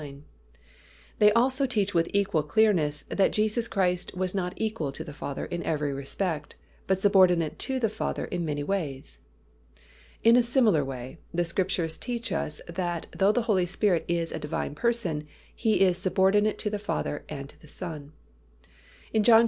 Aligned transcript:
9), 0.01 0.23
they 1.19 1.31
also 1.33 1.67
teach 1.67 1.93
with 1.93 2.09
equal 2.11 2.41
clearness 2.41 3.03
that 3.07 3.31
Jesus 3.31 3.67
Christ 3.67 4.17
was 4.17 4.33
not 4.33 4.55
equal 4.57 4.91
to 4.91 5.03
the 5.03 5.13
Father 5.13 5.45
in 5.45 5.61
every 5.61 5.93
respect, 5.93 6.55
but 6.87 6.99
subordinate 6.99 7.59
to 7.59 7.79
the 7.79 7.87
Father 7.87 8.25
in 8.25 8.43
many 8.43 8.63
ways. 8.63 9.19
In 10.23 10.35
a 10.35 10.41
similar 10.41 10.83
way, 10.83 11.19
the 11.31 11.45
Scriptures 11.45 11.99
teach 11.99 12.31
us 12.31 12.61
that 12.67 13.05
though 13.11 13.31
the 13.31 13.43
Holy 13.43 13.67
Spirit 13.67 14.03
is 14.07 14.31
a 14.31 14.39
Divine 14.39 14.73
Person, 14.73 15.27
He 15.55 15.81
is 15.81 15.99
subordinate 15.99 16.57
to 16.57 16.71
the 16.71 16.79
Father 16.79 17.23
and 17.29 17.47
to 17.49 17.61
the 17.61 17.67
Son. 17.67 18.13
In 19.13 19.21
John 19.23 19.37
xiv. 19.39 19.39